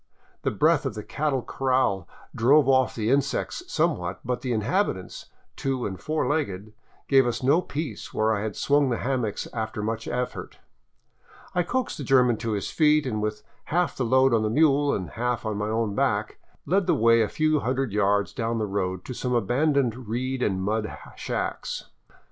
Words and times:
The 0.41 0.49
breath 0.49 0.87
of 0.87 0.95
the 0.95 1.03
cattle 1.03 1.43
corral 1.43 2.07
drove 2.33 2.67
off 2.67 2.95
the 2.95 3.11
insects 3.11 3.61
somewhat, 3.71 4.19
but 4.25 4.41
the 4.41 4.51
inhabitants, 4.51 5.27
two 5.55 5.85
and 5.85 5.99
four 6.01 6.27
legged, 6.27 6.73
gave 7.07 7.27
us 7.27 7.43
no 7.43 7.61
peace 7.61 8.11
where 8.11 8.33
I 8.35 8.41
had 8.41 8.55
swung 8.55 8.89
the 8.89 8.97
hammocks 8.97 9.47
after 9.53 9.83
much 9.83 10.07
effort 10.07 10.57
I 11.53 11.61
coaxed 11.61 11.99
the 11.99 12.03
German 12.03 12.37
to 12.37 12.53
his 12.53 12.71
feet, 12.71 13.05
and 13.05 13.21
with 13.21 13.43
half 13.65 13.95
the 13.95 14.03
load 14.03 14.33
on 14.33 14.41
the 14.41 14.49
mule, 14.49 14.99
half 15.09 15.45
on 15.45 15.57
my 15.57 15.69
own 15.69 15.93
back, 15.93 16.39
led 16.65 16.87
the 16.87 16.95
way 16.95 17.21
a 17.21 17.29
few 17.29 17.59
hundred 17.59 17.93
yards 17.93 18.33
down 18.33 18.57
the 18.57 18.65
road 18.65 19.05
to 19.05 19.13
some 19.13 19.35
abandoned 19.35 20.07
reed 20.07 20.41
and 20.41 20.63
mud 20.63 20.97
shacks. 21.15 21.89